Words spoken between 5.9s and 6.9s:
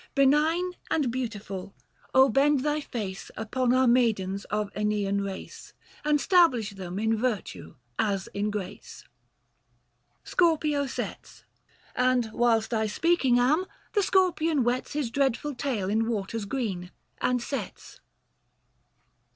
And stablish